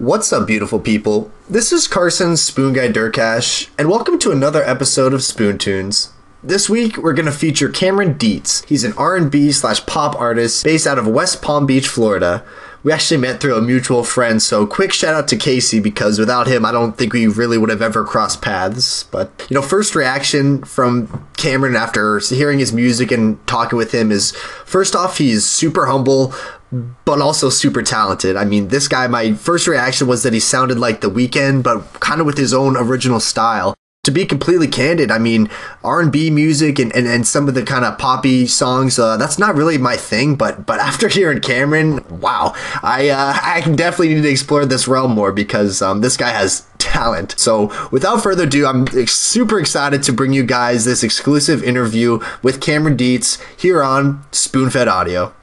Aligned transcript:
What's 0.00 0.32
up, 0.32 0.46
beautiful 0.46 0.80
people? 0.80 1.30
This 1.46 1.72
is 1.72 1.86
Carson 1.86 2.38
Spoon 2.38 2.72
Guy 2.72 2.88
Durkash, 2.88 3.68
and 3.78 3.90
welcome 3.90 4.18
to 4.20 4.30
another 4.30 4.62
episode 4.62 5.12
of 5.12 5.22
Spoon 5.22 5.58
Tunes. 5.58 6.14
This 6.42 6.70
week, 6.70 6.96
we're 6.96 7.12
gonna 7.12 7.30
feature 7.30 7.68
Cameron 7.68 8.16
Dietz. 8.16 8.64
He's 8.64 8.82
an 8.82 8.94
R&B 8.96 9.52
slash 9.52 9.84
pop 9.84 10.18
artist 10.18 10.64
based 10.64 10.86
out 10.86 10.98
of 10.98 11.06
West 11.06 11.42
Palm 11.42 11.66
Beach, 11.66 11.86
Florida. 11.86 12.42
We 12.82 12.92
actually 12.92 13.18
met 13.18 13.40
through 13.40 13.56
a 13.56 13.60
mutual 13.60 14.02
friend, 14.02 14.42
so 14.42 14.66
quick 14.66 14.94
shout 14.94 15.12
out 15.12 15.28
to 15.28 15.36
Casey 15.36 15.80
because 15.80 16.18
without 16.18 16.46
him, 16.46 16.64
I 16.64 16.72
don't 16.72 16.96
think 16.96 17.12
we 17.12 17.26
really 17.26 17.58
would 17.58 17.68
have 17.68 17.82
ever 17.82 18.02
crossed 18.02 18.40
paths. 18.40 19.02
But, 19.02 19.46
you 19.50 19.54
know, 19.54 19.60
first 19.60 19.94
reaction 19.94 20.62
from 20.64 21.28
Cameron 21.36 21.76
after 21.76 22.18
hearing 22.20 22.58
his 22.58 22.72
music 22.72 23.12
and 23.12 23.46
talking 23.46 23.76
with 23.76 23.92
him 23.92 24.10
is 24.10 24.32
first 24.64 24.96
off, 24.96 25.18
he's 25.18 25.44
super 25.44 25.84
humble, 25.84 26.32
but 26.72 27.20
also 27.20 27.50
super 27.50 27.82
talented. 27.82 28.36
I 28.36 28.44
mean, 28.44 28.68
this 28.68 28.88
guy, 28.88 29.06
my 29.06 29.32
first 29.34 29.66
reaction 29.66 30.06
was 30.06 30.22
that 30.22 30.32
he 30.32 30.40
sounded 30.40 30.78
like 30.78 31.00
The 31.00 31.10
Weeknd, 31.10 31.62
but 31.62 32.00
kind 32.00 32.20
of 32.20 32.26
with 32.26 32.38
his 32.38 32.54
own 32.54 32.76
original 32.76 33.20
style 33.20 33.74
to 34.02 34.10
be 34.10 34.24
completely 34.24 34.66
candid, 34.66 35.10
I 35.10 35.18
mean, 35.18 35.50
R&B 35.84 36.30
music 36.30 36.78
and, 36.78 36.94
and, 36.96 37.06
and 37.06 37.26
some 37.26 37.48
of 37.48 37.54
the 37.54 37.62
kind 37.62 37.84
of 37.84 37.98
poppy 37.98 38.46
songs, 38.46 38.98
uh, 38.98 39.18
that's 39.18 39.38
not 39.38 39.54
really 39.54 39.76
my 39.76 39.96
thing. 39.96 40.36
But 40.36 40.64
but 40.64 40.80
after 40.90 41.08
hearing 41.08 41.40
Cameron, 41.40 42.04
wow, 42.08 42.54
I 42.82 43.10
uh, 43.10 43.38
I 43.42 43.60
definitely 43.60 44.14
need 44.14 44.22
to 44.22 44.30
explore 44.30 44.64
this 44.64 44.88
realm 44.88 45.12
more 45.12 45.32
because 45.32 45.82
um, 45.82 46.00
this 46.00 46.16
guy 46.16 46.30
has 46.30 46.66
talent. 46.78 47.38
So 47.38 47.70
without 47.90 48.22
further 48.22 48.44
ado, 48.44 48.66
I'm 48.66 48.86
super 49.06 49.60
excited 49.60 50.02
to 50.04 50.12
bring 50.12 50.32
you 50.32 50.44
guys 50.44 50.86
this 50.86 51.02
exclusive 51.02 51.62
interview 51.62 52.20
with 52.42 52.60
Cameron 52.60 52.96
Dietz 52.96 53.38
here 53.58 53.82
on 53.82 54.24
Spoonfed 54.32 54.86
Audio. 54.86 55.34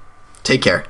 Take 0.44 0.64
care. 0.64 0.86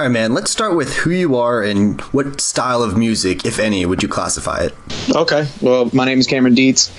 All 0.00 0.06
right, 0.06 0.12
man. 0.12 0.32
Let's 0.32 0.50
start 0.50 0.76
with 0.76 0.94
who 0.94 1.10
you 1.10 1.36
are 1.36 1.62
and 1.62 2.00
what 2.00 2.40
style 2.40 2.82
of 2.82 2.96
music, 2.96 3.44
if 3.44 3.58
any, 3.58 3.84
would 3.84 4.02
you 4.02 4.08
classify 4.08 4.60
it? 4.60 4.74
Okay. 5.14 5.46
Well, 5.60 5.90
my 5.92 6.06
name 6.06 6.18
is 6.18 6.26
Cameron 6.26 6.54
Dietz. 6.54 6.90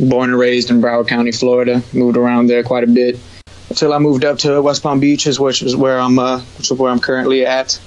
Born 0.00 0.30
and 0.30 0.36
raised 0.36 0.68
in 0.68 0.80
Broward 0.80 1.06
County, 1.06 1.30
Florida. 1.30 1.80
Moved 1.92 2.16
around 2.16 2.48
there 2.48 2.64
quite 2.64 2.82
a 2.82 2.88
bit 2.88 3.20
until 3.68 3.92
I 3.92 4.00
moved 4.00 4.24
up 4.24 4.38
to 4.38 4.60
West 4.60 4.82
Palm 4.82 4.98
Beach, 4.98 5.26
which 5.26 5.62
is 5.62 5.76
where 5.76 6.00
I'm, 6.00 6.18
uh, 6.18 6.40
which 6.58 6.72
is 6.72 6.76
where 6.76 6.90
I'm 6.90 6.98
currently 6.98 7.46
at. 7.46 7.80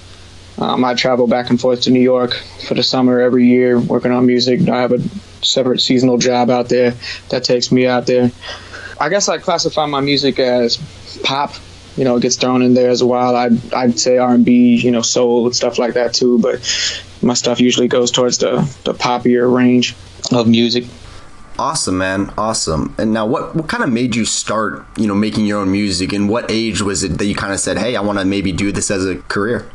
Um, 0.58 0.86
I 0.86 0.94
travel 0.94 1.28
back 1.28 1.50
and 1.50 1.60
forth 1.60 1.82
to 1.82 1.92
New 1.92 2.00
York 2.00 2.34
for 2.66 2.74
the 2.74 2.84
summer 2.84 3.20
every 3.20 3.46
year, 3.46 3.78
working 3.78 4.14
on 4.14 4.26
music. 4.26 4.70
I 4.70 4.80
have 4.80 4.94
a 4.94 5.00
separate 5.44 5.82
seasonal 5.82 6.18
job 6.18 6.50
out 6.50 6.70
there 6.70 6.94
that 7.32 7.44
takes 7.44 7.70
me 7.70 7.86
out 7.86 8.08
there. 8.08 8.32
I 8.98 9.10
guess 9.10 9.28
I 9.28 9.40
classify 9.40 9.88
my 9.88 10.00
music 10.00 10.40
as 10.40 10.78
pop 11.22 11.54
you 11.98 12.04
know, 12.04 12.18
it 12.18 12.22
gets 12.22 12.36
thrown 12.36 12.62
in 12.62 12.74
there 12.74 12.90
as 12.90 13.04
well. 13.04 13.36
I'd 13.36 13.74
I'd 13.74 14.00
say 14.00 14.18
R 14.18 14.34
and 14.34 14.46
B, 14.46 14.76
you 14.76 14.92
know, 14.92 15.02
soul 15.02 15.52
stuff 15.52 15.78
like 15.78 15.94
that 15.94 16.14
too. 16.14 16.40
But 16.40 16.60
my 17.22 17.34
stuff 17.34 17.60
usually 17.60 17.88
goes 17.88 18.12
towards 18.12 18.38
the 18.40 18.58
the 18.84 18.94
poppier 18.94 19.54
range 19.54 19.96
of 20.32 20.48
music. 20.48 20.86
Awesome, 21.60 22.00
man. 22.00 22.34
Awesome. 22.38 22.96
And 22.98 23.14
now, 23.14 23.28
what 23.28 23.56
what 23.56 23.68
kind 23.68 23.84
of 23.84 23.92
made 23.92 24.16
you 24.16 24.26
start, 24.26 24.86
you 24.98 25.08
know, 25.08 25.14
making 25.14 25.46
your 25.46 25.60
own 25.60 25.72
music? 25.72 26.12
And 26.12 26.28
what 26.28 26.50
age 26.50 26.82
was 26.82 27.04
it 27.04 27.20
that 27.20 27.26
you 27.26 27.36
kind 27.36 27.54
of 27.54 27.60
said, 27.60 27.78
"Hey, 27.78 27.96
I 27.96 28.02
want 28.02 28.20
to 28.20 28.26
maybe 28.26 28.52
do 28.52 28.72
this 28.72 28.90
as 28.90 29.06
a 29.06 29.18
career"? 29.18 29.70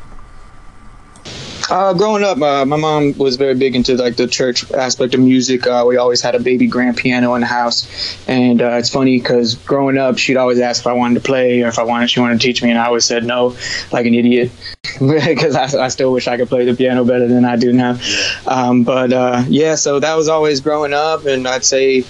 Uh, 1.70 1.92
growing 1.92 2.24
up, 2.24 2.40
uh, 2.40 2.64
my 2.64 2.76
mom 2.76 3.16
was 3.18 3.36
very 3.36 3.54
big 3.54 3.76
into 3.76 3.94
like 3.96 4.16
the 4.16 4.26
church 4.26 4.70
aspect 4.72 5.12
of 5.14 5.20
music. 5.20 5.66
Uh, 5.66 5.84
we 5.86 5.98
always 5.98 6.22
had 6.22 6.34
a 6.34 6.40
baby 6.40 6.66
grand 6.66 6.96
piano 6.96 7.34
in 7.34 7.42
the 7.42 7.46
house, 7.46 7.86
and 8.26 8.62
uh, 8.62 8.70
it's 8.72 8.88
funny 8.88 9.18
because 9.18 9.54
growing 9.54 9.98
up, 9.98 10.16
she'd 10.16 10.38
always 10.38 10.60
ask 10.60 10.82
if 10.82 10.86
I 10.86 10.94
wanted 10.94 11.14
to 11.16 11.20
play 11.20 11.62
or 11.62 11.68
if 11.68 11.78
I 11.78 11.82
wanted, 11.82 12.10
she 12.10 12.20
wanted 12.20 12.40
to 12.40 12.46
teach 12.46 12.62
me, 12.62 12.70
and 12.70 12.78
I 12.78 12.86
always 12.86 13.04
said 13.04 13.24
no, 13.24 13.54
like 13.92 14.06
an 14.06 14.14
idiot, 14.14 14.50
because 14.98 15.54
I, 15.54 15.84
I, 15.84 15.88
still 15.88 16.10
wish 16.12 16.26
I 16.26 16.38
could 16.38 16.48
play 16.48 16.64
the 16.64 16.74
piano 16.74 17.04
better 17.04 17.28
than 17.28 17.44
I 17.44 17.56
do 17.56 17.72
now. 17.72 17.98
Um, 18.46 18.84
but 18.84 19.12
uh, 19.12 19.44
yeah, 19.48 19.74
so 19.74 20.00
that 20.00 20.14
was 20.14 20.28
always 20.28 20.62
growing 20.62 20.94
up, 20.94 21.26
and 21.26 21.46
I'd 21.46 21.64
say 21.64 22.04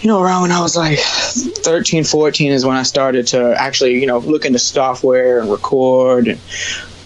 you 0.00 0.08
know, 0.08 0.20
around 0.20 0.42
when 0.42 0.52
I 0.52 0.60
was 0.60 0.76
like 0.76 0.98
13, 0.98 2.04
14 2.04 2.52
is 2.52 2.66
when 2.66 2.76
I 2.76 2.82
started 2.82 3.28
to 3.28 3.54
actually, 3.58 3.98
you 3.98 4.06
know, 4.06 4.18
look 4.18 4.44
into 4.44 4.58
software 4.58 5.40
and 5.40 5.50
record 5.50 6.28
and 6.28 6.38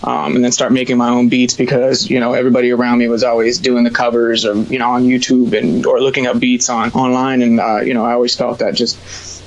um, 0.02 0.36
and 0.36 0.44
then 0.44 0.52
start 0.52 0.72
making 0.72 0.96
my 0.96 1.08
own 1.08 1.28
beats 1.28 1.54
because 1.54 2.08
you 2.08 2.20
know 2.20 2.32
everybody 2.32 2.70
around 2.70 2.98
me 2.98 3.08
was 3.08 3.24
always 3.24 3.58
doing 3.58 3.84
the 3.84 3.90
covers 3.90 4.44
or 4.44 4.54
you 4.54 4.78
know 4.78 4.90
on 4.90 5.04
YouTube 5.04 5.58
and 5.58 5.84
or 5.86 6.00
looking 6.00 6.26
up 6.26 6.38
beats 6.38 6.68
on 6.68 6.90
online. 6.92 7.42
And 7.42 7.60
uh, 7.60 7.80
you 7.80 7.94
know 7.94 8.04
I 8.04 8.12
always 8.12 8.34
felt 8.34 8.60
that 8.60 8.74
just 8.74 8.96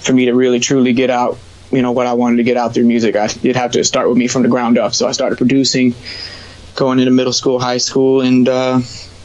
for 0.06 0.14
me 0.14 0.26
to 0.26 0.34
really 0.34 0.60
truly 0.60 0.94
get 0.94 1.10
out 1.10 1.38
you 1.72 1.82
know 1.82 1.92
what 1.94 2.06
I 2.06 2.14
wanted 2.14 2.38
to 2.38 2.44
get 2.44 2.58
out 2.58 2.74
through 2.74 2.86
music 2.86 3.16
I 3.16 3.30
you'd 3.42 3.56
have 3.56 3.72
to 3.72 3.84
start 3.84 4.10
with 4.10 4.18
me 4.18 4.28
from 4.28 4.44
the 4.44 4.50
ground 4.50 4.78
up. 4.78 4.94
So 4.94 5.08
I 5.08 5.14
started 5.14 5.38
producing 5.38 5.96
going 6.76 7.00
into 7.00 7.12
middle 7.12 7.34
school 7.34 7.60
high 7.60 7.78
school 7.78 8.22
and 8.22 8.48
uh, 8.48 8.82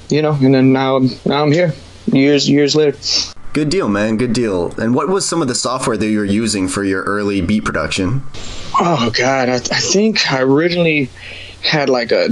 you 0.09 0.23
know 0.23 0.33
and 0.33 0.55
then 0.55 0.73
now 0.73 1.01
now 1.25 1.43
I'm 1.43 1.53
here 1.53 1.75
years 2.13 2.49
years 2.49 2.77
later 2.77 2.97
Good 3.57 3.71
deal, 3.71 3.89
man. 3.89 4.19
Good 4.19 4.35
deal. 4.35 4.79
And 4.79 4.95
what 4.95 5.09
was 5.09 5.27
some 5.27 5.41
of 5.41 5.49
the 5.49 5.55
software 5.55 5.97
that 5.97 6.07
you 6.07 6.19
were 6.19 6.27
using 6.27 6.69
for 6.69 6.85
your 6.85 7.03
early 7.05 7.41
beat 7.41 7.65
production? 7.65 8.23
Oh 8.79 9.11
God, 9.15 9.49
I, 9.49 9.55
I 9.55 9.59
think 9.59 10.31
I 10.31 10.43
originally 10.43 11.09
had 11.63 11.89
like 11.89 12.13
a 12.13 12.29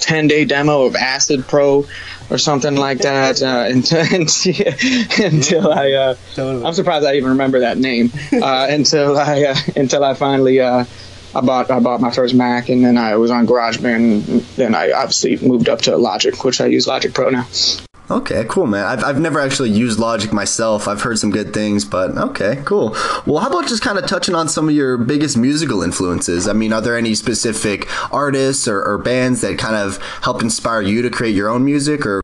10 0.00 0.28
day 0.28 0.44
demo 0.44 0.82
of 0.82 0.94
Acid 0.94 1.48
Pro 1.48 1.86
or 2.28 2.36
something 2.36 2.76
like 2.76 2.98
that 2.98 3.42
uh, 3.42 3.64
until, 3.70 4.04
until 5.24 5.72
I 5.72 5.92
uh, 5.92 6.14
I'm 6.36 6.74
surprised 6.74 7.06
I 7.06 7.14
even 7.14 7.30
remember 7.30 7.60
that 7.60 7.78
name 7.78 8.12
uh, 8.34 8.66
until 8.70 9.16
I 9.16 9.44
uh, 9.44 9.56
until 9.76 10.04
I 10.04 10.12
finally 10.12 10.60
uh, 10.60 10.84
I 11.34 11.40
bought 11.40 11.70
I 11.70 11.80
bought 11.80 12.02
my 12.02 12.10
first 12.10 12.34
Mac 12.34 12.68
and 12.68 12.84
then 12.84 12.98
I 12.98 13.16
was 13.16 13.30
on 13.30 13.46
GarageBand 13.46 14.28
and 14.28 14.40
then 14.56 14.74
I 14.74 14.92
obviously 14.92 15.38
moved 15.38 15.70
up 15.70 15.80
to 15.82 15.96
Logic 15.96 16.44
which 16.44 16.60
I 16.60 16.66
use 16.66 16.86
Logic 16.86 17.14
Pro 17.14 17.30
now. 17.30 17.46
Okay, 18.08 18.44
cool, 18.48 18.66
man. 18.66 18.84
I've, 18.84 19.02
I've 19.02 19.20
never 19.20 19.40
actually 19.40 19.70
used 19.70 19.98
Logic 19.98 20.32
myself. 20.32 20.86
I've 20.86 21.02
heard 21.02 21.18
some 21.18 21.30
good 21.30 21.52
things, 21.52 21.84
but 21.84 22.16
okay, 22.16 22.62
cool. 22.64 22.90
Well, 23.26 23.38
how 23.38 23.48
about 23.48 23.66
just 23.66 23.82
kind 23.82 23.98
of 23.98 24.06
touching 24.06 24.36
on 24.36 24.48
some 24.48 24.68
of 24.68 24.74
your 24.74 24.96
biggest 24.96 25.36
musical 25.36 25.82
influences? 25.82 26.46
I 26.46 26.52
mean, 26.52 26.72
are 26.72 26.80
there 26.80 26.96
any 26.96 27.16
specific 27.16 27.88
artists 28.12 28.68
or, 28.68 28.80
or 28.80 28.98
bands 28.98 29.40
that 29.40 29.58
kind 29.58 29.74
of 29.74 29.98
help 30.22 30.40
inspire 30.40 30.82
you 30.82 31.02
to 31.02 31.10
create 31.10 31.34
your 31.34 31.48
own 31.48 31.64
music, 31.64 32.06
or 32.06 32.22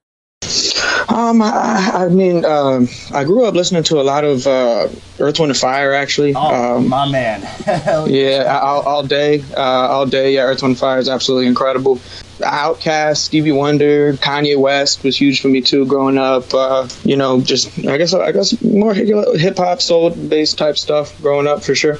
um, 1.08 1.42
I, 1.42 1.90
I 1.94 2.08
mean, 2.08 2.44
um, 2.44 2.88
I 3.12 3.24
grew 3.24 3.44
up 3.44 3.54
listening 3.54 3.82
to 3.84 4.00
a 4.00 4.02
lot 4.02 4.24
of 4.24 4.46
uh, 4.46 4.88
Earth, 5.18 5.40
Wind, 5.40 5.50
and 5.50 5.56
Fire. 5.56 5.92
Actually, 5.92 6.32
oh, 6.34 6.76
um, 6.76 6.88
my 6.88 7.10
man. 7.10 7.42
yeah, 8.08 8.60
all, 8.62 8.82
all 8.82 9.02
day, 9.02 9.42
uh, 9.56 9.60
all 9.60 10.06
day. 10.06 10.34
Yeah, 10.34 10.42
Earth, 10.42 10.62
Wind, 10.62 10.72
and 10.72 10.78
Fire 10.78 10.98
is 10.98 11.08
absolutely 11.08 11.48
incredible. 11.48 12.00
OutKast, 12.42 13.18
Stevie 13.18 13.52
Wonder, 13.52 14.14
Kanye 14.14 14.58
West 14.58 15.02
was 15.02 15.20
huge 15.20 15.40
for 15.40 15.48
me 15.48 15.60
too 15.60 15.86
growing 15.86 16.18
up. 16.18 16.52
Uh, 16.52 16.88
you 17.04 17.16
know, 17.16 17.40
just 17.40 17.78
I 17.86 17.96
guess 17.98 18.14
I 18.14 18.32
guess 18.32 18.60
more 18.62 18.94
hip 18.94 19.56
hop, 19.56 19.80
soul 19.80 20.10
based 20.10 20.58
type 20.58 20.76
stuff 20.76 21.20
growing 21.20 21.46
up 21.46 21.62
for 21.62 21.74
sure. 21.74 21.98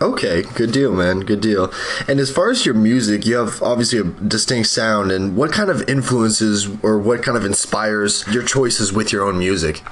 Okay, 0.00 0.42
good 0.54 0.70
deal, 0.70 0.92
man. 0.92 1.20
Good 1.20 1.40
deal. 1.40 1.72
And 2.06 2.20
as 2.20 2.30
far 2.30 2.50
as 2.50 2.64
your 2.64 2.76
music, 2.76 3.26
you 3.26 3.36
have 3.36 3.60
obviously 3.60 3.98
a 3.98 4.04
distinct 4.04 4.68
sound. 4.68 5.10
And 5.10 5.36
what 5.36 5.50
kind 5.50 5.70
of 5.70 5.88
influences 5.88 6.68
or 6.84 6.98
what 6.98 7.24
kind 7.24 7.36
of 7.36 7.44
inspires 7.44 8.24
your 8.28 8.44
choices 8.44 8.92
with 8.92 9.12
your 9.12 9.24
own 9.24 9.40
music? 9.40 9.82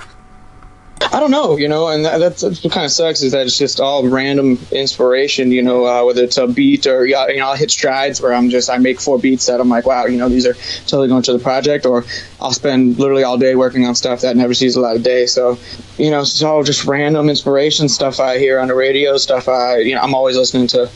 I 1.00 1.20
don't 1.20 1.30
know, 1.30 1.56
you 1.56 1.68
know, 1.68 1.88
and 1.88 2.04
that's, 2.04 2.40
that's, 2.40 2.64
what 2.64 2.72
kind 2.72 2.84
of 2.84 2.90
sucks 2.90 3.22
is 3.22 3.32
that 3.32 3.46
it's 3.46 3.56
just 3.56 3.80
all 3.80 4.06
random 4.08 4.58
inspiration, 4.72 5.50
you 5.50 5.62
know, 5.62 5.86
uh, 5.86 6.04
whether 6.04 6.24
it's 6.24 6.36
a 6.36 6.46
beat 6.46 6.86
or, 6.86 7.06
you 7.06 7.14
know, 7.14 7.48
I'll 7.48 7.56
hit 7.56 7.70
strides 7.70 8.20
where 8.20 8.32
I'm 8.32 8.50
just, 8.50 8.70
I 8.70 8.78
make 8.78 9.00
four 9.00 9.18
beats 9.18 9.46
that 9.46 9.60
I'm 9.60 9.68
like, 9.68 9.86
wow, 9.86 10.06
you 10.06 10.16
know, 10.16 10.28
these 10.28 10.46
are 10.46 10.54
totally 10.86 11.08
going 11.08 11.22
to 11.24 11.32
the 11.32 11.38
project, 11.38 11.86
or 11.86 12.04
I'll 12.40 12.52
spend 12.52 12.98
literally 12.98 13.24
all 13.24 13.36
day 13.38 13.54
working 13.54 13.86
on 13.86 13.94
stuff 13.94 14.22
that 14.22 14.36
never 14.36 14.54
sees 14.54 14.76
a 14.76 14.80
light 14.80 14.96
of 14.96 15.02
day. 15.02 15.26
So, 15.26 15.58
you 15.98 16.10
know, 16.10 16.20
it's 16.20 16.42
all 16.42 16.62
just 16.62 16.84
random 16.84 17.28
inspiration 17.28 17.88
stuff 17.88 18.18
I 18.18 18.38
hear 18.38 18.58
on 18.58 18.68
the 18.68 18.74
radio, 18.74 19.16
stuff 19.16 19.48
I, 19.48 19.78
you 19.78 19.94
know, 19.94 20.00
I'm 20.00 20.14
always 20.14 20.36
listening 20.36 20.66
to 20.68 20.90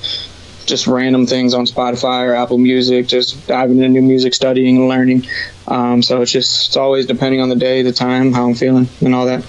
just 0.67 0.87
random 0.87 1.27
things 1.27 1.55
on 1.55 1.67
Spotify 1.67 2.27
or 2.27 2.35
Apple 2.35 2.59
Music, 2.59 3.07
just 3.07 3.47
diving 3.47 3.79
into 3.79 3.89
new 3.89 4.03
music, 4.03 4.35
studying 4.35 4.77
and 4.77 4.89
learning. 4.89 5.27
Um, 5.69 6.03
so 6.03 6.23
it's 6.23 6.33
just, 6.33 6.69
it's 6.69 6.77
always 6.77 7.07
depending 7.07 7.41
on 7.41 7.49
the 7.49 7.57
day, 7.57 7.83
the 7.83 7.93
time, 7.93 8.33
how 8.33 8.47
I'm 8.47 8.55
feeling, 8.55 8.89
and 9.01 9.15
all 9.15 9.27
that. 9.27 9.45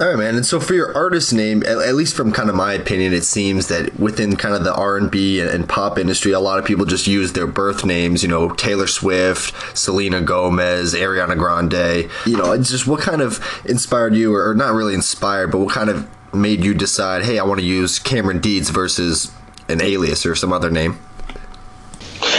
All 0.00 0.06
right, 0.06 0.16
man. 0.16 0.36
And 0.36 0.46
so 0.46 0.60
for 0.60 0.74
your 0.74 0.94
artist 0.96 1.32
name, 1.32 1.64
at, 1.64 1.78
at, 1.78 1.96
least 1.96 2.14
from 2.14 2.30
kind 2.30 2.48
of 2.48 2.54
my 2.54 2.72
opinion, 2.72 3.12
it 3.12 3.24
seems 3.24 3.66
that 3.66 3.98
within 3.98 4.36
kind 4.36 4.54
of 4.54 4.62
the 4.62 4.72
R 4.72 4.96
and 4.96 5.10
B 5.10 5.40
and 5.40 5.68
pop 5.68 5.98
industry, 5.98 6.30
a 6.30 6.38
lot 6.38 6.60
of 6.60 6.64
people 6.64 6.84
just 6.84 7.08
use 7.08 7.32
their 7.32 7.48
birth 7.48 7.84
names. 7.84 8.22
You 8.22 8.28
know, 8.28 8.50
Taylor 8.50 8.86
Swift, 8.86 9.76
Selena 9.76 10.20
Gomez, 10.20 10.94
Ariana 10.94 11.36
Grande. 11.36 12.08
You 12.26 12.36
know, 12.36 12.52
it's 12.52 12.70
just 12.70 12.86
what 12.86 13.00
kind 13.00 13.20
of 13.20 13.40
inspired 13.64 14.14
you, 14.14 14.32
or, 14.32 14.50
or 14.50 14.54
not 14.54 14.72
really 14.72 14.94
inspired, 14.94 15.50
but 15.50 15.58
what 15.58 15.74
kind 15.74 15.90
of 15.90 16.08
made 16.32 16.64
you 16.64 16.74
decide, 16.74 17.24
hey, 17.24 17.40
I 17.40 17.42
want 17.42 17.58
to 17.58 17.66
use 17.66 17.98
Cameron 17.98 18.40
Dietz 18.40 18.70
versus 18.70 19.32
an 19.68 19.82
alias 19.82 20.24
or 20.24 20.36
some 20.36 20.52
other 20.52 20.70
name? 20.70 20.96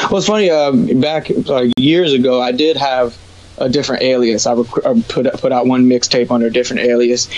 Well, 0.09 0.19
it's 0.19 0.27
funny. 0.27 0.49
Uh, 0.49 0.71
back 1.01 1.29
like 1.45 1.73
years 1.77 2.13
ago, 2.13 2.41
I 2.41 2.53
did 2.53 2.77
have 2.77 3.17
a 3.59 3.69
different 3.69 4.03
alias. 4.03 4.45
I, 4.45 4.53
rec- 4.53 5.07
put 5.07 5.31
put 5.33 5.51
out 5.51 5.67
one 5.67 5.85
mixtape 5.85 6.31
under 6.31 6.47
a 6.47 6.51
different 6.51 6.81
alias, 6.83 7.29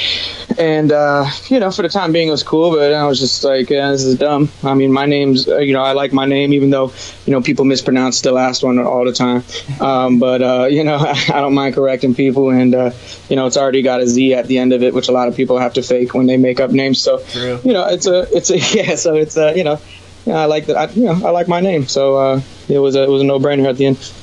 and 0.58 0.92
uh, 0.92 1.30
you 1.48 1.60
know, 1.60 1.72
for 1.72 1.82
the 1.82 1.90
time 1.90 2.12
being, 2.12 2.28
it 2.28 2.32
was 2.32 2.44
cool. 2.44 2.72
But 2.72 2.94
I 2.94 3.06
was 3.06 3.20
just 3.20 3.44
like, 3.44 3.70
yeah, 3.70 3.92
this 3.92 4.04
is 4.04 4.18
dumb. 4.18 4.50
I 4.64 4.74
mean, 4.74 4.92
my 4.92 5.06
name's 5.06 5.48
uh, 5.48 5.58
you 5.58 5.74
know, 5.74 5.82
I 5.82 5.94
like 5.94 6.14
my 6.14 6.26
name, 6.26 6.54
even 6.54 6.70
though 6.70 6.94
you 7.26 7.32
know 7.32 7.42
people 7.42 7.66
mispronounce 7.66 8.22
the 8.22 8.32
last 8.32 8.64
one 8.64 8.80
all 8.80 9.06
the 9.06 9.14
time. 9.14 9.44
Um, 9.80 10.20
but 10.20 10.42
uh, 10.42 10.68
you 10.70 10.84
know, 10.84 10.98
I 11.00 11.42
don't 11.42 11.54
mind 11.54 11.76
correcting 11.76 12.16
people, 12.16 12.50
and 12.50 12.74
uh, 12.76 12.92
you 13.30 13.36
know, 13.36 13.46
it's 13.48 13.58
already 13.58 13.82
got 13.82 14.02
a 14.02 14.08
Z 14.08 14.34
at 14.34 14.48
the 14.48 14.58
end 14.58 14.74
of 14.74 14.84
it, 14.84 14.94
which 14.94 15.08
a 15.08 15.12
lot 15.12 15.28
of 15.28 15.36
people 15.36 15.58
have 15.60 15.74
to 15.74 15.84
fake 15.84 16.14
when 16.14 16.28
they 16.28 16.38
make 16.38 16.60
up 16.60 16.72
names. 16.72 17.00
So 17.00 17.24
you 17.64 17.74
know, 17.74 17.88
it's 17.88 18.06
a 18.06 18.28
it's 18.36 18.50
a 18.50 18.58
yeah. 18.76 18.96
So 18.96 19.16
it's 19.16 19.38
a 19.38 19.56
you 19.56 19.64
know. 19.64 19.80
I 20.28 20.46
like 20.46 20.68
that. 20.68 20.78
I, 20.78 20.88
you 20.92 21.06
know, 21.06 21.14
I 21.26 21.32
like 21.32 21.48
my 21.48 21.62
name, 21.62 21.88
so 21.88 22.16
uh, 22.16 22.42
it 22.70 22.78
was 22.78 22.96
a, 22.96 23.02
it 23.02 23.10
was 23.10 23.24
a 23.24 23.26
no 23.26 23.40
brainer 23.40 23.68
at 23.68 23.78
the 23.78 23.88
end. 23.88 24.14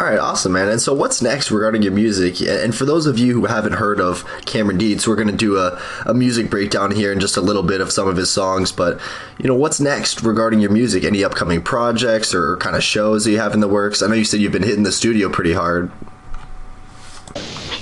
All 0.00 0.06
right, 0.06 0.18
awesome, 0.18 0.52
man. 0.52 0.68
And 0.68 0.80
so, 0.80 0.94
what's 0.94 1.20
next 1.20 1.50
regarding 1.50 1.82
your 1.82 1.90
music? 1.90 2.40
And 2.40 2.72
for 2.72 2.84
those 2.84 3.06
of 3.06 3.18
you 3.18 3.32
who 3.32 3.46
haven't 3.46 3.72
heard 3.72 4.00
of 4.00 4.24
Cameron 4.44 4.78
Dietz, 4.78 5.08
we're 5.08 5.16
going 5.16 5.26
to 5.26 5.36
do 5.36 5.56
a, 5.56 5.82
a 6.06 6.14
music 6.14 6.50
breakdown 6.50 6.92
here 6.92 7.12
in 7.12 7.18
just 7.18 7.36
a 7.36 7.40
little 7.40 7.64
bit 7.64 7.80
of 7.80 7.90
some 7.90 8.06
of 8.06 8.16
his 8.16 8.30
songs. 8.30 8.70
But, 8.70 9.00
you 9.38 9.48
know, 9.48 9.56
what's 9.56 9.80
next 9.80 10.22
regarding 10.22 10.60
your 10.60 10.70
music? 10.70 11.02
Any 11.02 11.24
upcoming 11.24 11.62
projects 11.62 12.32
or 12.32 12.58
kind 12.58 12.76
of 12.76 12.84
shows 12.84 13.24
that 13.24 13.32
you 13.32 13.40
have 13.40 13.54
in 13.54 13.60
the 13.60 13.66
works? 13.66 14.00
I 14.00 14.06
know 14.06 14.14
you 14.14 14.24
said 14.24 14.38
you've 14.38 14.52
been 14.52 14.62
hitting 14.62 14.84
the 14.84 14.92
studio 14.92 15.28
pretty 15.30 15.52
hard. 15.52 15.90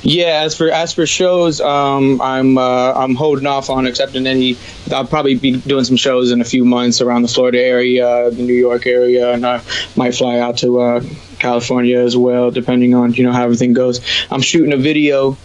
Yeah, 0.01 0.41
as 0.45 0.57
for 0.57 0.71
as 0.71 0.95
for 0.95 1.05
shows, 1.05 1.61
um, 1.61 2.23
I'm 2.23 2.57
uh, 2.57 2.93
I'm 2.95 3.15
holding 3.15 3.47
off 3.47 3.69
on 3.69 3.87
accepting 3.87 4.27
any. 4.27 4.57
I'll 4.91 5.05
probably 5.05 5.35
be 5.35 5.57
doing 5.57 5.85
some 5.85 5.97
shows 5.97 6.31
in 6.31 6.41
a 6.41 6.45
few 6.45 6.65
months 6.65 7.01
around 7.01 7.23
the 7.23 7.29
Florida 7.29 7.61
area, 7.61 8.31
the 8.31 8.43
New 8.43 8.55
York 8.55 8.87
area, 8.87 9.33
and 9.33 9.45
I 9.45 9.61
might 9.97 10.15
fly 10.15 10.39
out 10.39 10.59
to 10.59 10.81
uh, 10.81 11.05
California 11.39 11.99
as 11.99 12.17
well, 12.17 12.51
depending 12.51 12.95
on 12.95 13.15
you 13.15 13.25
know 13.25 13.33
how 13.33 13.45
everything 13.45 13.73
goes. 13.73 14.01
I'm 14.31 14.43
shooting 14.43 14.73
a 14.73 14.77
video 14.77 15.37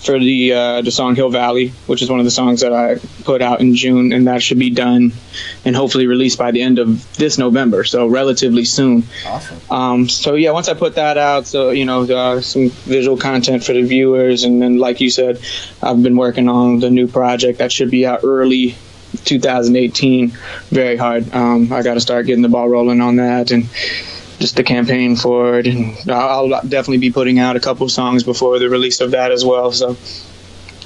for 0.00 0.18
the 0.18 0.52
uh, 0.52 0.82
the 0.82 0.90
song 0.90 1.14
Hill 1.14 1.30
Valley, 1.30 1.68
which 1.86 2.02
is 2.02 2.10
one 2.10 2.20
of 2.20 2.24
the 2.24 2.30
songs 2.30 2.60
that 2.60 2.72
I 2.72 2.96
put 3.24 3.42
out 3.42 3.60
in 3.60 3.74
June, 3.74 4.12
and 4.12 4.26
that 4.26 4.42
should 4.42 4.58
be 4.58 4.70
done 4.70 5.12
and 5.64 5.76
hopefully 5.76 6.06
released 6.06 6.38
by 6.38 6.50
the 6.50 6.62
end 6.62 6.78
of 6.78 7.16
this 7.16 7.36
November, 7.36 7.84
so 7.84 8.06
relatively 8.06 8.64
soon. 8.64 9.04
Awesome. 9.26 9.60
Um, 9.70 10.08
so 10.08 10.34
yeah, 10.34 10.52
once 10.52 10.68
I 10.68 10.74
put 10.74 10.94
that 10.94 11.18
out, 11.18 11.46
so 11.46 11.70
you 11.70 11.84
know, 11.84 12.02
uh, 12.04 12.40
some 12.40 12.70
visual 12.70 13.16
content 13.16 13.62
for 13.62 13.72
the 13.72 13.82
viewers, 13.82 14.44
and 14.44 14.60
then 14.62 14.78
like 14.78 15.00
you 15.00 15.10
said, 15.10 15.40
I've 15.82 16.02
been 16.02 16.16
working 16.16 16.48
on 16.48 16.80
the 16.80 16.90
new 16.90 17.06
project 17.06 17.58
that 17.58 17.70
should 17.70 17.90
be 17.90 18.06
out 18.06 18.20
early 18.24 18.76
2018. 19.24 20.32
Very 20.70 20.96
hard. 20.96 21.32
Um, 21.34 21.72
I 21.72 21.82
got 21.82 21.94
to 21.94 22.00
start 22.00 22.26
getting 22.26 22.42
the 22.42 22.48
ball 22.48 22.68
rolling 22.68 23.00
on 23.00 23.16
that, 23.16 23.50
and 23.50 23.68
just 24.40 24.56
the 24.56 24.64
campaign 24.64 25.16
for 25.16 25.58
it, 25.58 25.66
and 25.66 25.94
I'll 26.10 26.48
definitely 26.48 26.98
be 26.98 27.12
putting 27.12 27.38
out 27.38 27.56
a 27.56 27.60
couple 27.60 27.84
of 27.84 27.92
songs 27.92 28.24
before 28.24 28.58
the 28.58 28.68
release 28.68 29.00
of 29.00 29.12
that 29.12 29.30
as 29.30 29.44
well. 29.44 29.70
So. 29.70 29.96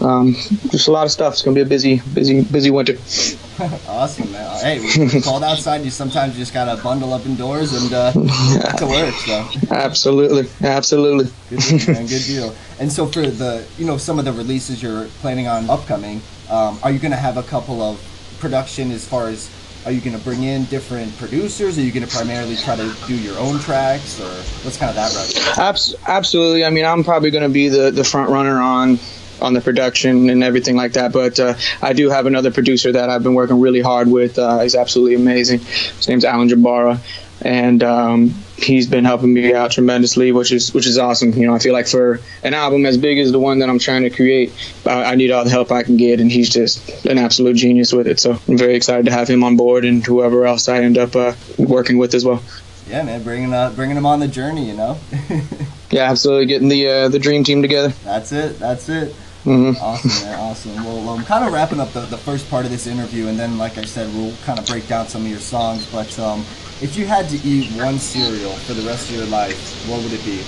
Um, 0.01 0.35
just 0.71 0.89
a 0.89 0.91
lot 0.91 1.05
of 1.05 1.13
stuff. 1.13 1.35
It's 1.35 1.43
gonna 1.43 1.55
be 1.55 1.61
a 1.61 1.65
busy, 1.65 2.03
busy, 2.15 2.43
busy 2.43 2.71
winter. 2.71 2.95
awesome, 3.89 4.31
man. 4.33 4.61
Hey, 4.61 4.81
when 4.81 5.23
called 5.23 5.45
outside, 5.45 5.83
you 5.83 5.91
sometimes 5.91 6.37
just 6.37 6.53
gotta 6.53 6.83
bundle 6.83 7.13
up 7.13 7.25
indoors 7.25 7.73
and 7.73 7.93
uh, 7.93 8.13
get 8.13 8.79
to 8.79 8.87
work. 8.87 9.15
So 9.15 9.49
absolutely, 9.71 10.51
absolutely. 10.67 11.31
Good 11.49 11.61
deal, 11.61 11.95
man. 11.95 12.07
Good 12.07 12.25
deal. 12.27 12.57
And 12.81 12.91
so 12.91 13.07
for 13.07 13.25
the, 13.25 13.65
you 13.79 13.87
know, 13.87 13.97
some 13.97 14.19
of 14.19 14.25
the 14.25 14.33
releases 14.33 14.83
you're 14.83 15.07
planning 15.21 15.47
on 15.47 15.71
upcoming, 15.71 16.21
um, 16.51 16.79
are 16.83 16.91
you 16.91 16.99
gonna 16.99 17.15
have 17.15 17.37
a 17.37 17.45
couple 17.45 17.81
of 17.81 18.03
production 18.41 18.91
as 18.91 19.07
far 19.07 19.29
as 19.29 19.49
are 19.87 19.93
you 19.93 20.01
going 20.01 20.17
to 20.17 20.23
bring 20.23 20.43
in 20.43 20.65
different 20.67 21.17
producers? 21.19 21.79
Are 21.79 21.83
you 21.83 21.93
going 21.93 22.07
to 22.07 22.15
primarily 22.15 22.57
try 22.57 22.77
to 22.77 22.95
do 23.07 23.15
your 23.15 23.39
own 23.39 23.59
tracks, 23.61 24.21
or 24.21 24.29
what's 24.65 24.77
kind 24.79 24.91
of 24.91 24.97
that 24.97 25.15
route? 25.15 25.59
Abs- 25.59 25.95
absolutely. 26.07 26.65
I 26.65 26.71
mean, 26.71 26.85
I'm 26.85 27.05
probably 27.05 27.31
going 27.31 27.43
to 27.45 27.51
be 27.51 27.69
the, 27.69 27.91
the 27.91 28.05
front 28.05 28.31
runner 28.31 28.61
on 28.61 28.99
on 29.43 29.53
the 29.53 29.61
production 29.61 30.31
and 30.31 30.43
everything 30.43 30.77
like 30.77 30.93
that. 30.93 31.13
But 31.13 31.39
uh, 31.39 31.55
I 31.83 31.93
do 31.93 32.09
have 32.09 32.27
another 32.27 32.51
producer 32.51 32.93
that 32.93 33.11
I've 33.11 33.23
been 33.23 33.35
working 33.35 33.61
really 33.61 33.81
hard 33.81 34.09
with. 34.09 34.39
Uh, 34.39 34.61
he's 34.61 34.75
absolutely 34.75 35.17
amazing. 35.17 35.59
His 35.59 36.09
name's 36.09 36.25
Alan 36.25 36.49
Jabara, 36.49 36.99
and 37.43 37.83
um, 37.83 38.35
he's 38.57 38.87
been 38.87 39.05
helping 39.05 39.33
me 39.33 39.55
out 39.55 39.73
tremendously, 39.73 40.33
which 40.33 40.53
is 40.53 40.73
which 40.73 40.87
is 40.87 40.99
awesome. 40.99 41.33
You 41.33 41.47
know, 41.47 41.55
I 41.55 41.59
feel 41.59 41.73
like 41.73 41.87
for 41.87 42.21
an 42.43 42.55
album 42.55 42.87
as 42.87 42.97
big 42.97 43.19
as 43.19 43.33
the 43.33 43.39
one 43.39 43.59
that 43.59 43.69
I'm 43.69 43.79
trying 43.79 44.03
to 44.03 44.11
create, 44.11 44.53
I, 44.87 45.13
I 45.13 45.15
need 45.15 45.31
all 45.31 45.45
the 45.45 45.51
help 45.51 45.73
I 45.73 45.83
can 45.83 45.97
get, 45.97 46.21
and 46.21 46.31
he's 46.31 46.49
just 46.49 47.07
an 47.07 47.19
absolute 47.19 47.57
genius 47.57 47.93
with 47.93 48.07
it. 48.07 48.21
So 48.21 48.39
I'm 48.49 48.59
very 48.59 48.75
excited 48.75 49.07
to 49.07 49.13
have 49.13 49.29
him 49.29 49.45
on 49.45 49.57
board, 49.57 49.85
and 49.85 50.05
whoever 50.05 50.47
else 50.47 50.69
I 50.69 50.79
end 50.79 50.99
up 50.99 51.17
uh, 51.17 51.35
working 51.59 51.99
with 51.99 52.15
as 52.15 52.25
well. 52.25 52.43
Yeah, 52.89 53.03
man, 53.03 53.23
bringing 53.23 53.53
uh, 53.53 53.71
bringing 53.71 53.97
him 53.97 54.07
on 54.07 54.21
the 54.21 54.29
journey, 54.29 54.67
you 54.69 54.77
know. 54.77 54.99
yeah, 55.91 56.11
absolutely, 56.11 56.47
getting 56.47 56.69
the 56.69 56.89
uh, 56.89 57.09
the 57.09 57.19
dream 57.19 57.45
team 57.45 57.63
together. 57.63 57.89
That's 58.05 58.33
it. 58.33 58.59
That's 58.59 58.89
it. 58.89 59.15
Mm-hmm. 59.45 59.83
Awesome, 59.83 60.27
man. 60.27 60.41
Awesome. 60.41 60.85
Well, 60.85 61.11
I'm 61.11 61.25
kind 61.25 61.45
of 61.45 61.53
wrapping 61.53 61.79
up 61.79 61.93
the, 61.93 62.01
the 62.01 62.17
first 62.17 62.49
part 62.49 62.65
of 62.65 62.71
this 62.71 62.87
interview, 62.87 63.27
and 63.27 63.39
then, 63.39 63.59
like 63.59 63.77
I 63.77 63.85
said, 63.85 64.13
we'll 64.15 64.35
kind 64.45 64.59
of 64.59 64.67
break 64.67 64.89
down 64.89 65.07
some 65.07 65.23
of 65.23 65.29
your 65.29 65.41
songs. 65.41 65.91
But 65.91 66.19
um, 66.19 66.45
if 66.81 66.97
you 66.97 67.07
had 67.07 67.29
to 67.29 67.37
eat 67.47 67.71
one 67.73 67.99
cereal 67.99 68.53
for 68.53 68.75
the 68.75 68.83
rest 68.83 69.11
of 69.11 69.17
your 69.17 69.27
life, 69.27 69.89
what 69.89 70.03
would 70.03 70.13
it 70.13 70.25
be? 70.25 70.43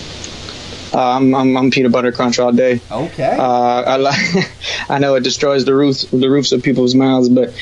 Uh, 0.93 1.17
I'm, 1.17 1.35
I'm, 1.35 1.57
I'm 1.57 1.71
peanut 1.71 1.93
butter 1.93 2.13
crunch 2.13 2.39
all 2.39 2.53
day. 2.53 2.81
Okay. 2.91 3.37
Uh, 3.39 3.83
I 3.83 3.97
like. 3.97 4.19
I 4.89 4.99
know 4.99 5.15
it 5.15 5.25
destroys 5.25 5.65
the 5.65 5.75
roofs 5.75 6.03
the 6.03 6.31
roofs 6.31 6.53
of 6.53 6.63
people's 6.63 6.95
mouths, 6.95 7.29
but 7.29 7.53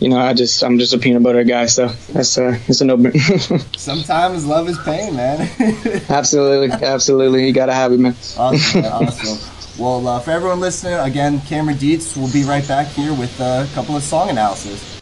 you 0.00 0.08
know, 0.08 0.18
I 0.18 0.34
just 0.34 0.62
I'm 0.62 0.78
just 0.78 0.92
a 0.92 0.98
peanut 0.98 1.22
butter 1.22 1.44
guy, 1.44 1.66
so 1.66 1.88
that's 2.12 2.36
uh, 2.36 2.58
it's 2.66 2.80
a 2.80 2.84
no. 2.84 2.96
Sometimes 3.76 4.44
love 4.44 4.68
is 4.68 4.78
pain, 4.80 5.16
man. 5.16 5.48
absolutely, 6.08 6.70
absolutely. 6.86 7.46
You 7.46 7.52
gotta 7.52 7.72
have 7.72 7.92
it, 7.92 8.00
man. 8.00 8.14
Awesome, 8.36 8.82
man, 8.82 8.92
awesome. 8.92 9.50
Well, 9.78 10.06
uh, 10.06 10.20
for 10.20 10.30
everyone 10.30 10.60
listening, 10.60 10.94
again, 10.94 11.40
Cameron 11.42 11.78
Dietz 11.78 12.16
will 12.16 12.30
be 12.32 12.44
right 12.44 12.66
back 12.68 12.88
here 12.88 13.14
with 13.14 13.40
a 13.40 13.68
couple 13.74 13.96
of 13.96 14.02
song 14.02 14.30
analysis. 14.30 15.00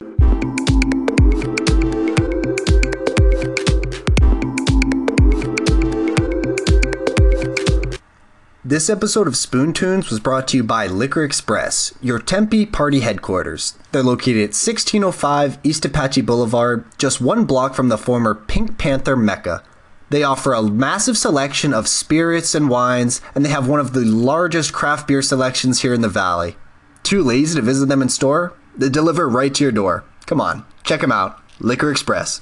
This 8.73 8.89
episode 8.89 9.29
of 9.29 9.37
Spoon 9.37 9.75
Tunes 9.75 10.09
was 10.09 10.19
brought 10.19 10.49
to 10.49 10.57
you 10.57 10.65
by 10.65 10.87
Liquor 10.87 11.23
Express, 11.25 11.93
your 12.01 12.19
Tempe 12.19 12.65
party 12.65 13.01
headquarters. 13.01 13.77
They're 13.91 14.03
located 14.03 14.39
at 14.39 14.57
1605 14.57 15.59
East 15.63 15.85
Apache 15.85 16.23
Boulevard, 16.23 16.87
just 16.97 17.21
one 17.21 17.45
block 17.45 17.75
from 17.75 17.91
the 17.91 17.99
former 17.99 18.35
Pink 18.35 18.79
Panther 18.79 19.15
Mecca. 19.15 19.63
They 20.09 20.23
offer 20.23 20.55
a 20.55 20.63
massive 20.63 21.19
selection 21.19 21.75
of 21.75 21.87
spirits 21.87 22.55
and 22.55 22.71
wines, 22.71 23.21
and 23.35 23.45
they 23.45 23.51
have 23.51 23.69
one 23.69 23.79
of 23.79 23.93
the 23.93 24.07
largest 24.07 24.73
craft 24.73 25.07
beer 25.07 25.21
selections 25.21 25.83
here 25.83 25.93
in 25.93 26.01
the 26.01 26.09
valley. 26.09 26.57
Too 27.03 27.23
lazy 27.23 27.57
to 27.57 27.61
visit 27.61 27.91
them 27.91 28.01
in 28.01 28.09
store? 28.09 28.55
They 28.75 28.89
deliver 28.89 29.29
right 29.29 29.55
to 29.55 29.63
your 29.63 29.73
door. 29.73 30.03
Come 30.25 30.41
on, 30.41 30.65
check 30.83 31.03
them 31.03 31.13
out. 31.13 31.39
Liquor 31.61 31.91
Express. 31.91 32.41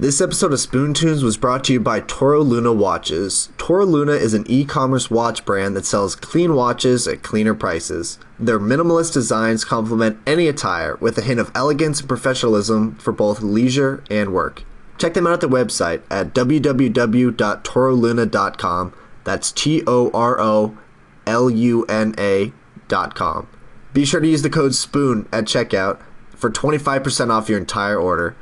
This 0.00 0.20
episode 0.20 0.52
of 0.52 0.60
Spoon 0.60 0.94
Tunes 0.94 1.24
was 1.24 1.36
brought 1.36 1.64
to 1.64 1.72
you 1.72 1.80
by 1.80 1.98
Toro 1.98 2.42
Luna 2.42 2.72
Watches. 2.72 3.48
Toro 3.58 3.84
Luna 3.84 4.12
is 4.12 4.32
an 4.32 4.48
e 4.48 4.64
commerce 4.64 5.10
watch 5.10 5.44
brand 5.44 5.74
that 5.74 5.86
sells 5.86 6.14
clean 6.14 6.54
watches 6.54 7.08
at 7.08 7.24
cleaner 7.24 7.52
prices. 7.52 8.20
Their 8.38 8.60
minimalist 8.60 9.12
designs 9.12 9.64
complement 9.64 10.20
any 10.24 10.46
attire 10.46 10.94
with 11.00 11.18
a 11.18 11.22
hint 11.22 11.40
of 11.40 11.50
elegance 11.52 11.98
and 11.98 12.08
professionalism 12.08 12.94
for 12.94 13.10
both 13.10 13.42
leisure 13.42 14.04
and 14.08 14.32
work. 14.32 14.62
Check 14.98 15.14
them 15.14 15.26
out 15.26 15.32
at 15.32 15.40
their 15.40 15.50
website 15.50 16.02
at 16.08 16.32
www.toroluna.com. 16.32 18.94
That's 19.24 19.50
T 19.50 19.82
O 19.84 20.12
R 20.14 20.40
O 20.40 20.78
L 21.26 21.50
U 21.50 21.84
N 21.86 22.14
A.com. 22.16 23.48
Be 23.92 24.04
sure 24.04 24.20
to 24.20 24.28
use 24.28 24.42
the 24.42 24.50
code 24.50 24.76
SPOON 24.76 25.28
at 25.32 25.46
checkout 25.46 26.00
for 26.36 26.50
25% 26.50 27.30
off 27.30 27.48
your 27.48 27.58
entire 27.58 27.98
order. 27.98 28.36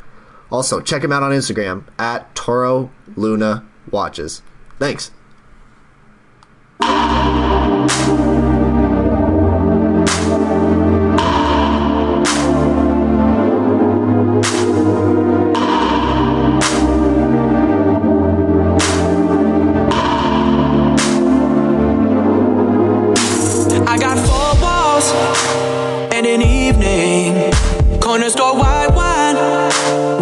Also, 0.51 0.81
check 0.81 1.03
him 1.03 1.13
out 1.13 1.23
on 1.23 1.33
Instagram 1.33 1.85
at 1.99 2.35
Toro 2.35 2.91
Luna 3.17 3.65
Watches. 3.91 4.43
Thanks. 4.79 5.11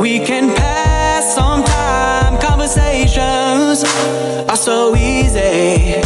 We 0.00 0.20
can 0.20 0.54
pass 0.54 1.34
some 1.34 1.64
time. 1.64 2.38
Conversations 2.40 3.84
are 4.48 4.56
so 4.56 4.94
easy. 4.96 6.00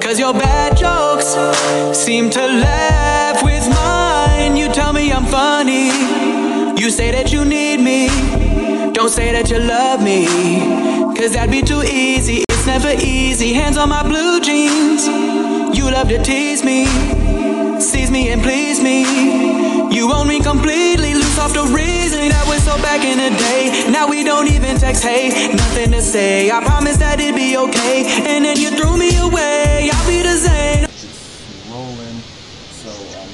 Cause 0.00 0.18
your 0.18 0.32
bad 0.32 0.76
jokes 0.76 1.28
seem 1.96 2.30
to 2.30 2.40
laugh 2.40 3.42
with 3.42 3.68
mine. 3.68 4.56
You 4.56 4.68
tell 4.72 4.92
me 4.92 5.12
I'm 5.12 5.26
funny. 5.26 5.86
You 6.80 6.90
say 6.90 7.10
that 7.10 7.32
you 7.32 7.44
need 7.44 7.80
me. 7.80 8.08
Don't 8.92 9.10
say 9.10 9.32
that 9.32 9.50
you 9.50 9.58
love 9.58 10.02
me, 10.02 10.24
cause 11.16 11.32
that'd 11.34 11.50
be 11.50 11.60
too 11.60 11.82
easy. 11.82 12.44
It's 12.48 12.66
never 12.66 12.92
easy. 12.98 13.52
Hands 13.52 13.76
on 13.76 13.90
my 13.90 14.02
blue 14.02 14.40
jeans. 14.40 15.06
You 15.76 15.90
love 15.90 16.08
to 16.08 16.22
tease 16.22 16.64
me, 16.64 16.86
reason 22.76 22.82
that 22.82 22.82
was 22.82 22.82
so 22.82 22.82
back 22.82 23.04
in 23.04 23.18
the 23.18 23.38
day. 23.38 23.90
Now 23.90 24.08
we 24.08 24.24
don't 24.24 24.48
even 24.48 24.76
text, 24.76 25.02
hey, 25.02 25.52
nothing 25.54 25.92
to 25.92 26.02
say. 26.02 26.50
I 26.50 26.62
promise 26.64 26.96
that 26.98 27.20
it'd 27.20 27.34
be 27.34 27.56
okay, 27.56 28.04
and 28.26 28.44
then 28.44 28.56
you 28.58 28.70
threw 28.70 28.96
me 28.96 29.16
away. 29.18 29.90
I'll 29.92 30.08
be 30.08 30.22
the 30.22 30.36
same. 30.36 30.86
Just 30.86 31.70
rolling. 31.70 32.20
So, 32.72 32.90
um, 33.20 33.28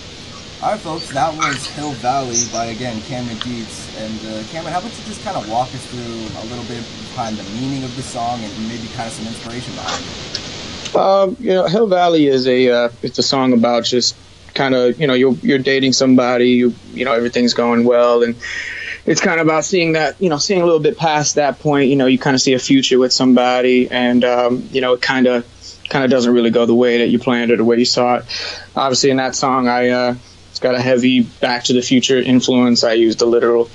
all 0.62 0.70
right, 0.72 0.80
folks, 0.80 1.08
that 1.12 1.34
was 1.36 1.66
Hill 1.68 1.92
Valley 1.92 2.38
by 2.52 2.66
again 2.66 3.00
Cameron 3.02 3.38
Dietz. 3.38 3.96
And 3.98 4.18
uh, 4.26 4.42
Cameron, 4.50 4.72
how 4.72 4.80
about 4.80 4.90
you 4.98 5.04
just 5.04 5.22
kind 5.24 5.36
of 5.36 5.48
walk 5.50 5.68
us 5.68 5.86
through 5.86 6.40
a 6.40 6.44
little 6.46 6.64
bit 6.64 6.82
behind 7.12 7.36
the 7.36 7.44
meaning 7.60 7.84
of 7.84 7.94
the 7.96 8.02
song 8.02 8.42
and 8.42 8.68
maybe 8.68 8.88
kind 8.94 9.06
of 9.06 9.12
some 9.12 9.26
inspiration 9.26 9.74
behind 9.74 10.02
it? 10.02 10.96
Um, 10.96 11.36
you 11.40 11.54
know, 11.54 11.66
Hill 11.66 11.86
Valley 11.86 12.26
is 12.26 12.46
a 12.46 12.68
uh, 12.68 12.88
it's 13.02 13.18
a 13.18 13.22
song 13.22 13.52
about 13.52 13.84
just 13.84 14.16
kind 14.54 14.74
of 14.74 15.00
you 15.00 15.06
know 15.06 15.14
you're 15.14 15.34
you're 15.42 15.58
dating 15.58 15.92
somebody, 15.92 16.50
you 16.50 16.74
you 16.92 17.04
know 17.04 17.12
everything's 17.12 17.54
going 17.54 17.84
well, 17.84 18.22
and 18.22 18.36
it's 19.04 19.20
kind 19.20 19.40
of 19.40 19.46
about 19.46 19.64
seeing 19.64 19.92
that 19.92 20.20
you 20.20 20.28
know 20.28 20.38
seeing 20.38 20.62
a 20.62 20.64
little 20.64 20.80
bit 20.80 20.96
past 20.96 21.34
that 21.36 21.58
point. 21.58 21.90
You 21.90 21.96
know, 21.96 22.06
you 22.06 22.18
kind 22.18 22.34
of 22.34 22.40
see 22.40 22.54
a 22.54 22.58
future 22.58 22.98
with 22.98 23.12
somebody, 23.12 23.90
and 23.90 24.24
um, 24.24 24.68
you 24.72 24.80
know 24.80 24.94
it 24.94 25.02
kind 25.02 25.26
of 25.26 25.46
kind 25.88 26.04
of 26.04 26.10
doesn't 26.10 26.32
really 26.32 26.50
go 26.50 26.66
the 26.66 26.74
way 26.74 26.98
that 26.98 27.08
you 27.08 27.18
planned 27.18 27.50
or 27.50 27.56
the 27.56 27.64
way 27.64 27.76
you 27.78 27.84
saw 27.84 28.16
it. 28.16 28.24
Obviously, 28.76 29.10
in 29.10 29.16
that 29.16 29.34
song, 29.34 29.68
I 29.68 29.88
uh, 29.88 30.14
it's 30.50 30.60
got 30.60 30.74
a 30.74 30.80
heavy 30.80 31.22
Back 31.22 31.64
to 31.64 31.72
the 31.72 31.82
Future 31.82 32.18
influence. 32.18 32.84
I 32.84 32.92
used 32.94 33.18
the 33.18 33.26
literal 33.26 33.70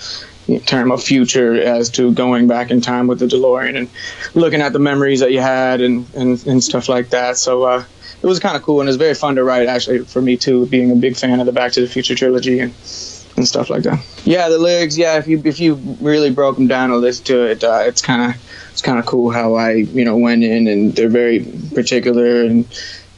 term 0.66 0.92
of 0.92 1.04
future 1.04 1.62
as 1.62 1.90
to 1.90 2.14
going 2.14 2.48
back 2.48 2.72
in 2.72 2.80
time 2.80 3.08
with 3.08 3.20
the 3.20 3.26
DeLorean 3.26 3.78
and 3.78 3.90
looking 4.34 4.62
at 4.62 4.72
the 4.72 4.80
memories 4.80 5.20
that 5.20 5.32
you 5.32 5.42
had 5.42 5.82
and, 5.82 6.08
and, 6.16 6.46
and 6.48 6.64
stuff 6.64 6.88
like 6.88 7.10
that. 7.10 7.36
So 7.36 7.64
uh, 7.64 7.84
it 8.22 8.26
was 8.26 8.40
kind 8.40 8.56
of 8.56 8.64
cool 8.64 8.80
and 8.80 8.88
it 8.88 8.92
was 8.92 8.96
very 8.96 9.14
fun 9.14 9.36
to 9.36 9.44
write 9.44 9.68
actually 9.68 10.06
for 10.06 10.22
me 10.22 10.38
too, 10.38 10.66
being 10.68 10.92
a 10.92 10.96
big 10.96 11.18
fan 11.18 11.42
of 11.42 11.46
the 11.46 11.52
Back 11.52 11.74
to 11.74 11.82
the 11.82 11.88
Future 11.88 12.16
trilogy 12.16 12.60
and 12.60 12.74
and 13.38 13.48
stuff 13.48 13.70
like 13.70 13.84
that. 13.84 14.04
Yeah, 14.26 14.50
the 14.50 14.58
lyrics. 14.58 14.98
Yeah, 14.98 15.18
if 15.18 15.28
you 15.28 15.42
if 15.46 15.60
you 15.60 15.76
really 16.02 16.32
broke 16.32 16.58
them 16.58 16.68
down 16.68 16.92
and 16.92 17.00
listen 17.00 17.26
to 17.26 17.46
it, 17.46 17.64
uh, 17.64 17.84
it's 17.86 18.02
kind 18.02 18.32
of 18.32 18.42
it's 18.72 18.82
kind 18.82 19.00
of 19.00 19.06
cool 19.06 19.32
how 19.32 19.56
I 19.56 19.74
you 19.74 20.04
know 20.04 20.18
went 20.18 20.44
in 20.44 20.68
and 20.68 20.94
they're 20.94 21.10
very 21.10 21.46
particular 21.74 22.44
and 22.44 22.66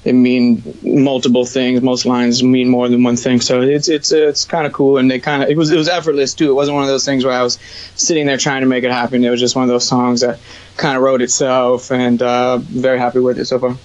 they 0.03 0.13
mean 0.13 0.61
multiple 0.83 1.45
things. 1.45 1.81
Most 1.81 2.05
lines 2.05 2.43
mean 2.43 2.69
more 2.69 2.87
than 2.87 3.03
one 3.03 3.15
thing, 3.15 3.41
so 3.41 3.61
it's 3.61 3.89
it's 3.89 4.11
it's 4.11 4.45
kind 4.45 4.67
of 4.67 4.73
cool. 4.73 4.97
And 4.97 5.09
they 5.09 5.19
kind 5.19 5.43
of 5.43 5.49
it 5.49 5.57
was 5.57 5.71
it 5.71 5.77
was 5.77 5.89
effortless 5.89 6.33
too. 6.33 6.49
It 6.49 6.53
wasn't 6.53 6.75
one 6.75 6.83
of 6.83 6.89
those 6.89 7.05
things 7.05 7.25
where 7.25 7.33
I 7.33 7.41
was 7.41 7.57
sitting 7.95 8.25
there 8.25 8.37
trying 8.37 8.61
to 8.61 8.67
make 8.67 8.83
it 8.83 8.91
happen. 8.91 9.23
It 9.23 9.29
was 9.29 9.39
just 9.39 9.55
one 9.55 9.63
of 9.63 9.69
those 9.69 9.87
songs 9.87 10.21
that 10.21 10.39
kind 10.77 10.95
of 10.95 11.03
wrote 11.03 11.21
itself, 11.21 11.91
and 11.91 12.21
uh, 12.21 12.57
very 12.57 12.99
happy 12.99 13.19
with 13.19 13.39
it 13.39 13.45
so 13.45 13.59
far. 13.59 13.77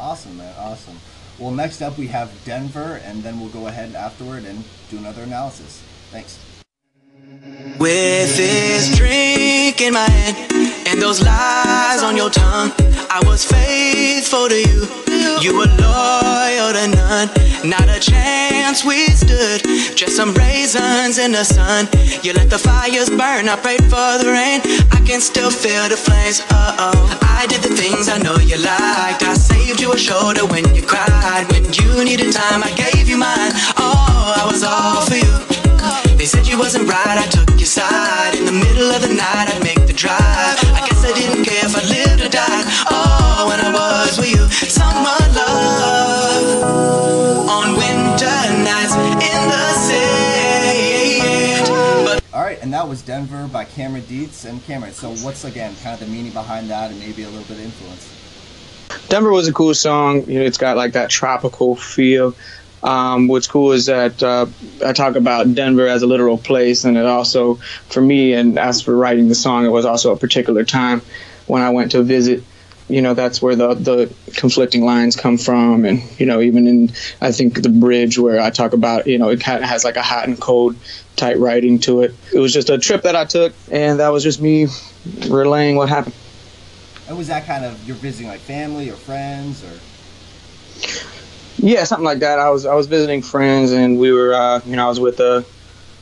Awesome, 0.00 0.36
man. 0.36 0.54
Awesome. 0.58 0.96
Well, 1.42 1.50
next 1.50 1.82
up 1.82 1.98
we 1.98 2.06
have 2.06 2.30
Denver, 2.44 3.00
and 3.02 3.20
then 3.24 3.40
we'll 3.40 3.48
go 3.48 3.66
ahead 3.66 3.96
afterward 3.96 4.44
and 4.44 4.62
do 4.90 4.98
another 4.98 5.24
analysis. 5.24 5.82
Thanks. 6.12 6.38
With 7.80 8.36
this 8.36 8.96
drink 8.96 9.80
in 9.80 9.92
my 9.92 10.08
hand 10.08 10.86
and 10.86 11.02
those 11.02 11.20
lies 11.20 12.04
on 12.04 12.16
your 12.16 12.30
tongue, 12.30 12.70
I 13.10 13.20
was 13.26 13.44
faithful 13.44 14.48
to 14.50 14.54
you. 14.54 15.01
You 15.42 15.58
were 15.58 15.66
loyal 15.66 16.72
to 16.72 16.86
none. 16.86 17.28
Not 17.64 17.88
a 17.88 17.98
chance 17.98 18.84
we 18.84 19.08
stood. 19.08 19.60
Just 19.96 20.14
some 20.14 20.32
raisins 20.34 21.18
in 21.18 21.32
the 21.32 21.42
sun. 21.42 21.88
You 22.22 22.32
let 22.32 22.48
the 22.48 22.58
fires 22.58 23.10
burn. 23.10 23.48
I 23.48 23.56
prayed 23.56 23.82
for 23.90 24.22
the 24.22 24.30
rain. 24.30 24.60
I 24.92 25.02
can 25.04 25.20
still 25.20 25.50
feel 25.50 25.88
the 25.88 25.96
flames. 25.96 26.42
Uh 26.48 26.76
oh. 26.78 27.18
I 27.22 27.46
did 27.48 27.60
the 27.60 27.74
things 27.74 28.08
I 28.08 28.18
know 28.18 28.36
you 28.38 28.56
liked. 28.56 29.24
I 29.24 29.34
saved 29.34 29.80
you 29.80 29.92
a 29.92 29.98
shoulder 29.98 30.46
when 30.46 30.62
you 30.76 30.82
cried. 30.82 31.50
When 31.50 31.64
you 31.72 32.04
needed 32.04 32.32
time, 32.32 32.62
I 32.62 32.70
gave 32.76 33.08
you 33.08 33.16
mine. 33.16 33.50
Oh, 33.82 34.38
I 34.38 34.46
was 34.46 34.62
all 34.62 35.02
for 35.02 35.16
you. 35.16 35.34
They 36.16 36.26
said 36.26 36.46
you 36.46 36.56
wasn't 36.56 36.88
right, 36.88 37.18
I 37.18 37.26
took 37.26 37.50
your 37.58 37.66
side. 37.66 38.36
In 38.36 38.44
the 38.44 38.52
middle 38.52 38.92
of 38.92 39.02
the 39.02 39.12
night, 39.12 39.50
I'd 39.50 39.64
make 39.64 39.81
that 52.82 52.88
was 52.88 53.00
Denver 53.02 53.46
by 53.46 53.64
Cameron 53.64 54.04
Dietz. 54.06 54.44
And 54.44 54.62
Cameron, 54.64 54.92
so 54.92 55.14
what's 55.24 55.44
again 55.44 55.72
kind 55.84 55.94
of 55.94 56.00
the 56.00 56.12
meaning 56.12 56.32
behind 56.32 56.68
that, 56.70 56.90
and 56.90 56.98
maybe 56.98 57.22
a 57.22 57.28
little 57.28 57.44
bit 57.44 57.58
of 57.58 57.64
influence? 57.64 58.12
Denver 59.08 59.30
was 59.30 59.46
a 59.46 59.52
cool 59.52 59.72
song. 59.72 60.24
You 60.26 60.40
know, 60.40 60.44
it's 60.44 60.58
got 60.58 60.76
like 60.76 60.94
that 60.94 61.08
tropical 61.08 61.76
feel. 61.76 62.34
Um, 62.82 63.28
what's 63.28 63.46
cool 63.46 63.70
is 63.70 63.86
that 63.86 64.20
uh, 64.20 64.46
I 64.84 64.92
talk 64.92 65.14
about 65.14 65.54
Denver 65.54 65.86
as 65.86 66.02
a 66.02 66.08
literal 66.08 66.38
place, 66.38 66.82
and 66.82 66.96
it 66.96 67.06
also, 67.06 67.54
for 67.88 68.00
me, 68.00 68.32
and 68.32 68.58
as 68.58 68.82
for 68.82 68.96
writing 68.96 69.28
the 69.28 69.36
song, 69.36 69.64
it 69.64 69.68
was 69.68 69.84
also 69.84 70.12
a 70.12 70.16
particular 70.16 70.64
time 70.64 71.02
when 71.46 71.62
I 71.62 71.70
went 71.70 71.92
to 71.92 72.02
visit. 72.02 72.42
You 72.88 73.00
know, 73.00 73.14
that's 73.14 73.40
where 73.40 73.54
the 73.54 73.74
the 73.74 74.12
conflicting 74.34 74.84
lines 74.84 75.14
come 75.14 75.38
from, 75.38 75.84
and 75.84 76.02
you 76.18 76.26
know, 76.26 76.40
even 76.40 76.66
in 76.66 76.90
I 77.20 77.30
think 77.30 77.62
the 77.62 77.68
bridge 77.68 78.18
where 78.18 78.40
I 78.40 78.50
talk 78.50 78.72
about, 78.72 79.06
you 79.06 79.18
know, 79.18 79.28
it 79.28 79.40
kind 79.40 79.62
of 79.62 79.70
has 79.70 79.84
like 79.84 79.96
a 79.96 80.02
hot 80.02 80.26
and 80.26 80.40
cold 80.40 80.74
type 81.16 81.36
writing 81.38 81.78
to 81.80 82.02
it. 82.02 82.14
It 82.32 82.38
was 82.38 82.52
just 82.52 82.70
a 82.70 82.78
trip 82.78 83.02
that 83.02 83.16
I 83.16 83.24
took, 83.24 83.54
and 83.70 84.00
that 84.00 84.08
was 84.08 84.22
just 84.22 84.40
me 84.40 84.66
relaying 85.28 85.76
what 85.76 85.88
happened. 85.88 86.14
And 87.08 87.18
was 87.18 87.28
that 87.28 87.46
kind 87.46 87.64
of 87.64 87.86
you're 87.86 87.96
visiting 87.96 88.28
like 88.28 88.40
family 88.40 88.90
or 88.90 88.94
friends 88.94 89.64
or? 89.64 89.78
Yeah, 91.58 91.84
something 91.84 92.04
like 92.04 92.20
that. 92.20 92.38
I 92.38 92.50
was 92.50 92.66
I 92.66 92.74
was 92.74 92.86
visiting 92.86 93.22
friends, 93.22 93.72
and 93.72 93.98
we 93.98 94.12
were, 94.12 94.34
uh, 94.34 94.60
you 94.64 94.76
know, 94.76 94.86
I 94.86 94.88
was 94.88 94.98
with 95.00 95.20
uh, 95.20 95.42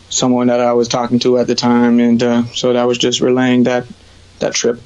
someone 0.09 0.47
that 0.47 0.61
I 0.61 0.73
was 0.73 0.89
talking 0.89 1.19
to 1.21 1.39
at 1.39 1.47
the 1.47 1.55
time, 1.55 2.01
and 2.01 2.23
uh, 2.23 2.45
so 2.47 2.73
that 2.73 2.85
was 2.85 2.99
just 2.99 3.21
relaying 3.21 3.65
that 3.65 3.87
that 4.39 4.55
trip. 4.55 4.81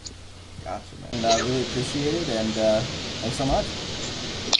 Gotcha, 0.64 0.83
man. 1.00 1.11
And 1.12 1.26
I 1.26 1.38
really 1.38 1.62
appreciate 1.62 2.14
it, 2.14 2.28
and 2.31 2.59
uh, 2.59 2.81
thanks 2.81 3.37
so 3.37 3.47
much. 3.47 3.66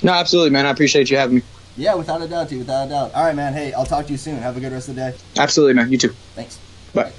No, 0.02 0.12
absolutely, 0.12 0.50
man. 0.50 0.66
I 0.66 0.71
appreciate 0.71 1.11
you 1.11 1.16
having 1.16 1.37
me. 1.37 1.42
Yeah, 1.76 1.95
without 1.95 2.23
a 2.23 2.28
doubt, 2.28 2.49
T, 2.49 2.57
without 2.59 2.87
a 2.87 2.90
doubt. 2.90 3.14
All 3.14 3.25
right, 3.25 3.35
man. 3.35 3.52
Hey, 3.52 3.73
I'll 3.73 3.87
talk 3.87 4.07
to 4.07 4.12
you 4.12 4.19
soon. 4.19 4.37
Have 4.38 4.57
a 4.57 4.61
good 4.61 4.73
rest 4.73 4.88
of 4.88 4.95
the 4.95 5.11
day. 5.11 5.16
Absolutely, 5.37 5.75
man. 5.75 5.90
You 5.90 5.99
too. 5.99 6.14
Thanks. 6.35 6.59
Bye. 6.93 7.12